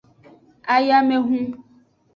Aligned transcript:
Ayamehun. 0.73 1.45